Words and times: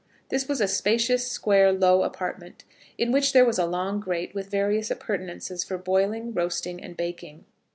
This 0.29 0.47
was 0.47 0.59
a 0.61 0.67
spacious, 0.67 1.27
square, 1.29 1.71
low 1.71 2.01
apartment, 2.01 2.63
in 2.97 3.11
which 3.11 3.33
there 3.33 3.45
was 3.45 3.59
a 3.59 3.67
long 3.67 3.99
grate 3.99 4.33
with 4.33 4.49
various 4.49 4.89
appurtenances 4.89 5.63
for 5.63 5.77
boiling, 5.77 6.33
roasting, 6.33 6.83
and 6.83 6.97
baking. 6.97 7.45